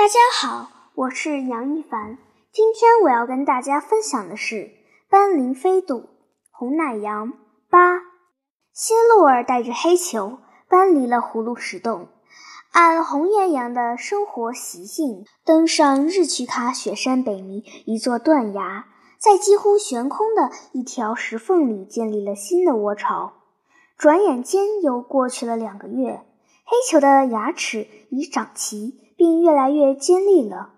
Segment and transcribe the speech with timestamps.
[0.00, 2.16] 大家好，我是杨一凡。
[2.54, 4.70] 今天我要跟大家分享的是
[5.10, 6.08] 斑羚飞渡
[6.50, 7.34] 红奶羊
[7.68, 7.98] 八。
[8.72, 10.38] 希洛尔带着黑球
[10.70, 12.08] 搬离了葫芦石洞，
[12.72, 18.86] 按红岩羊的生活习性，登上日曲卡雪山北面一座断崖，
[19.18, 23.34] 在几乎悬空的一条石缝里建立了新的窝巢。
[23.98, 26.22] 转眼间又过去了两个月，
[26.64, 28.98] 黑球的牙齿已长齐。
[29.20, 30.70] 并越来越尖利了，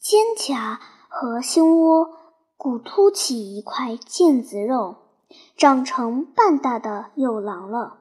[0.00, 0.78] 肩胛
[1.10, 2.08] 和胸窝
[2.56, 4.94] 骨凸起一块腱子肉，
[5.58, 7.98] 长成半大的幼狼了。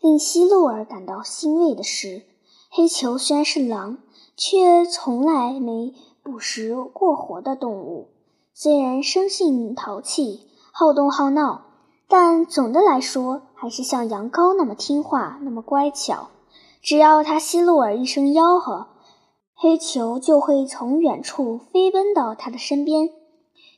[0.00, 2.24] 令希洛尔感到欣慰的是，
[2.72, 3.98] 黑球虽然是狼，
[4.36, 5.94] 却从来没
[6.24, 8.08] 捕食过活的动物。
[8.52, 11.66] 虽然生性淘气、好动好闹，
[12.08, 16.30] 但总的来说还是像羊羔那么听话、那么乖巧。
[16.82, 18.88] 只要他希洛尔一声吆喝，
[19.56, 23.08] 黑球就会从远处飞奔到他的身边，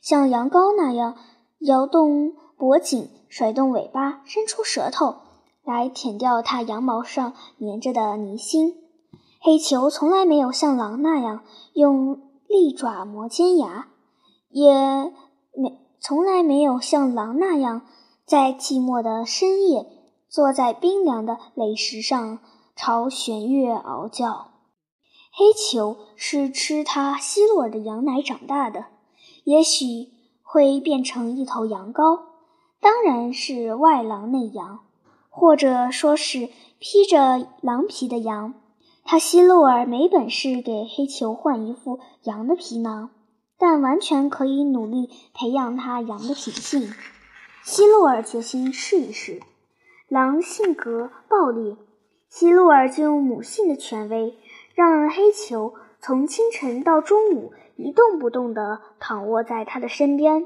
[0.01, 1.15] 像羊羔那样
[1.59, 5.15] 摇动脖颈、甩动尾巴、伸出舌头
[5.63, 8.73] 来舔掉它羊毛上粘着的泥腥。
[9.39, 13.87] 黑球从来没有像狼那样用利爪磨尖牙，
[14.49, 15.13] 也
[15.53, 17.83] 没从来没有像狼那样
[18.25, 19.85] 在寂寞的深夜
[20.27, 22.39] 坐在冰凉的垒石上
[22.75, 24.47] 朝弦月嗷叫。
[25.39, 28.85] 黑球是吃他希洛尔的羊奶长大的，
[29.43, 30.07] 也许
[30.41, 32.21] 会变成一头羊羔，
[32.81, 34.79] 当然是外狼内羊，
[35.29, 36.49] 或者说是
[36.79, 38.55] 披着狼皮的羊。
[39.03, 43.11] 他希洛尔没本事给黑球换一副羊的皮囊，
[43.59, 46.91] 但完全可以努力培养他羊的品性。
[47.63, 49.39] 希洛尔决心试一试。
[50.07, 51.77] 狼性格暴烈，
[52.27, 54.35] 希洛尔就用母性的权威。
[54.77, 60.45] 让黑球从清晨到中午一动不动地躺卧在他的身边，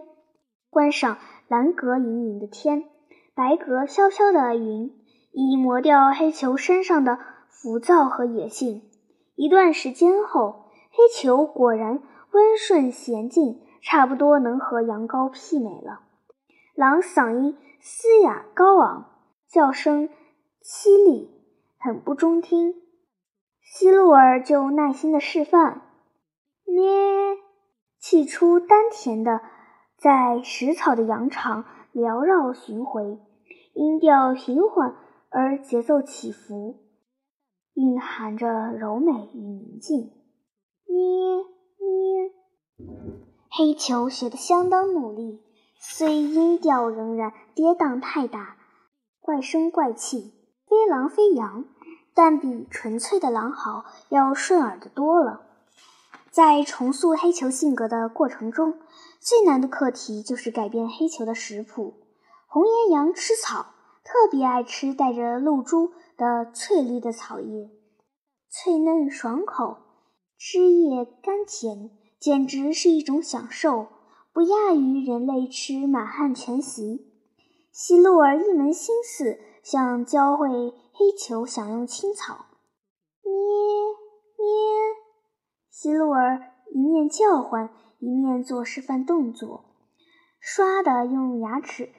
[0.69, 1.17] 观赏
[1.49, 2.85] 蓝格隐隐的天，
[3.35, 4.89] 白格飘飘的云，
[5.33, 7.19] 以磨掉黑球身上的
[7.49, 8.83] 浮躁和野性。
[9.35, 16.03] 一段时间后，黑球果然温顺娴静，差不多能和羊羔媲美了。
[16.73, 19.11] 狼嗓音嘶哑高昂，
[19.49, 20.07] 叫声
[20.63, 21.29] 凄厉，
[21.77, 22.75] 很不中听。
[23.71, 25.81] 希洛尔就耐心的示范，
[26.65, 27.37] 咩，
[27.99, 29.39] 气出丹田的，
[29.97, 33.17] 在食草的羊肠缭绕巡回，
[33.73, 34.97] 音调平缓
[35.29, 36.81] 而节奏起伏，
[37.73, 40.11] 蕴含着柔美与宁静。
[40.85, 41.37] 咩
[41.79, 42.31] 咩，
[43.49, 45.39] 黑球学得相当努力，
[45.79, 48.57] 虽音调仍然跌宕太大，
[49.21, 50.33] 怪声怪气，
[50.67, 51.63] 非狼非羊。
[52.13, 55.41] 但比纯粹的狼嚎要顺耳的多了。
[56.29, 58.79] 在重塑黑球性格的过程中，
[59.19, 61.95] 最难的课题就是改变黑球的食谱。
[62.47, 63.67] 红岩羊吃草，
[64.03, 67.69] 特别爱吃带着露珠的翠绿的草叶，
[68.49, 69.77] 脆嫩爽口，
[70.37, 73.87] 汁液甘甜，简直是一种享受，
[74.33, 77.11] 不亚于人类吃满汉全席。
[77.73, 80.73] 希洛尔一门心思想教会。
[80.93, 82.45] 黑球享用青草，
[83.23, 83.33] 咩
[84.37, 84.45] 咩。
[85.71, 89.65] 希洛尔一面叫唤，一面做示范动作，
[90.43, 91.89] 唰的用牙齿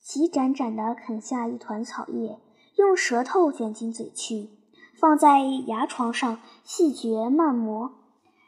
[0.00, 2.40] 齐展展地啃下一团草叶，
[2.76, 4.50] 用舌头卷进嘴去，
[4.98, 7.92] 放在牙床上细嚼慢磨。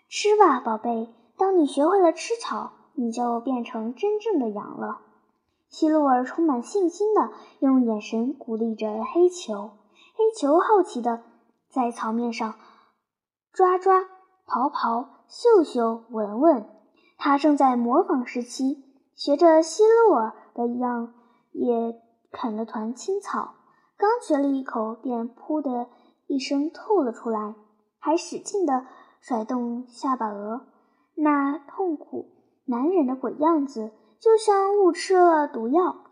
[0.09, 5.03] 吃吧，宝贝，当你学会了吃草，你就变成真正的羊了。
[5.73, 9.71] 希洛尔充满信心地用眼神鼓励着黑球。
[10.15, 11.23] 黑球好奇地
[11.71, 12.55] 在草面上
[13.55, 14.03] 抓抓、
[14.47, 16.67] 刨刨、嗅嗅、闻闻，
[17.17, 18.85] 他正在模仿时期，
[19.17, 21.15] 学着希洛尔的样，
[21.53, 21.99] 也
[22.31, 23.55] 啃了团青草，
[23.97, 25.89] 刚嚼了一口，便噗的
[26.27, 27.55] 一声吐了出来，
[27.99, 28.87] 还使劲地
[29.21, 30.67] 甩动下巴额，
[31.15, 32.27] 那痛苦
[32.67, 33.91] 难忍的鬼样子，
[34.23, 36.05] 就像误吃了毒药。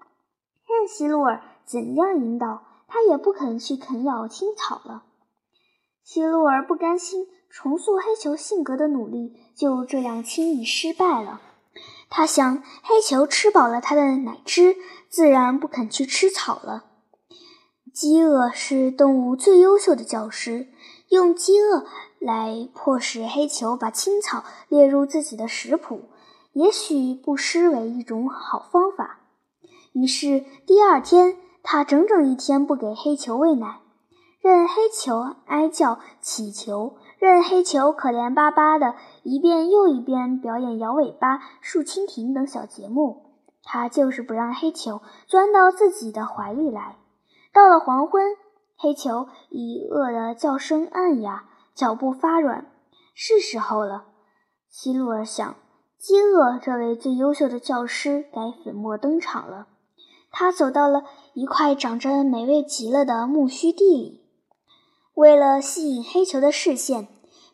[0.67, 2.65] 任希洛尔怎样引导。
[2.93, 5.05] 他也不肯去啃咬青草了。
[6.03, 11.41] 希洛尔不甘心重塑黑球性格的努力就这样轻易失败了。
[12.09, 14.75] 他想，黑球吃饱了他的奶汁，
[15.09, 16.87] 自然不肯去吃草了。
[17.95, 20.67] 饥饿是动物最优秀的教师，
[21.11, 21.87] 用饥饿
[22.19, 26.09] 来迫使黑球把青草列入自己的食谱，
[26.53, 29.21] 也许不失为一种好方法。
[29.93, 31.37] 于是第二天。
[31.63, 33.81] 他整整一天不给黑球喂奶，
[34.41, 38.95] 任黑球哀叫乞求，任黑球可怜巴巴的
[39.25, 46.97] 一遍又一遍表演摇尾巴、竖蜻蜓等小节目，他就是不让黑球钻到自己的怀里来。
[47.53, 48.25] 到了黄昏，
[48.79, 51.45] 黑球已饿得叫声暗哑，
[51.75, 52.73] 脚步发软，
[53.15, 54.05] 是时候了。
[54.71, 55.57] 希洛尔想，
[56.01, 59.67] 饥饿这位最优秀的教师该粉墨登场了。
[60.31, 61.03] 他走到了
[61.35, 64.25] 一块长着美味极了的苜蓿地里。
[65.13, 67.09] 为了吸引黑球的视线，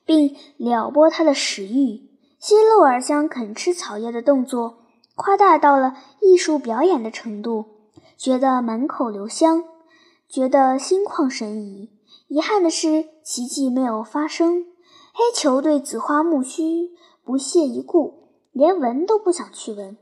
[0.05, 2.09] 并撩拨他的食欲，
[2.39, 4.85] 希洛尔将啃吃草叶的动作
[5.17, 7.65] 夸大到了艺术表演的程度，
[8.17, 9.65] 觉得满口留香，
[10.29, 11.91] 觉得心旷神怡。
[12.29, 14.67] 遗憾的是，奇迹没有发生。
[15.13, 16.91] 黑球对紫花苜蓿
[17.25, 18.26] 不屑一顾，
[18.57, 19.99] 连闻都不想去闻。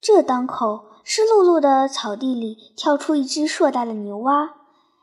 [0.00, 4.56] 这当口，湿漉漉的草地里跳出一只硕大的牛蛙。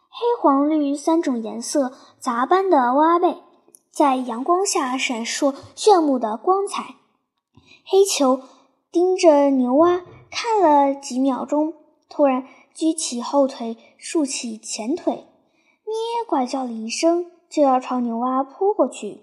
[0.10, 3.38] 黑、黄、绿三种颜色杂斑的蛙背，
[3.92, 6.96] 在阳光下闪烁炫目的光彩。
[7.86, 8.42] 黑球
[8.92, 11.76] 盯着牛蛙看了几秒钟，
[12.10, 15.14] 突然举起后腿，竖起前腿，
[15.86, 15.96] 咩
[16.28, 19.22] 怪叫了一声，就要朝牛蛙扑过去。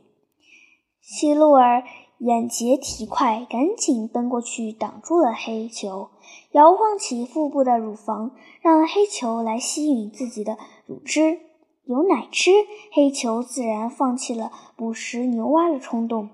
[1.03, 1.85] 希洛尔。
[2.25, 6.11] 眼疾体快，赶紧奔过去挡住了黑球，
[6.53, 8.31] 摇晃起腹部的乳房，
[8.61, 11.41] 让黑球来吸引自己的乳汁。
[11.85, 12.53] 有奶吃，
[12.93, 16.29] 黑球自然放弃了捕食牛蛙的冲动。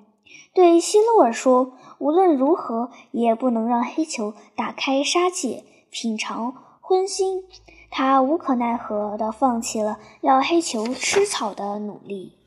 [0.52, 7.44] 对希洛尔说：“无论如何也不能让黑球打开杀戒，品尝荤腥。”
[7.90, 12.38] 他无可奈何地放弃了要黑球吃草的努力。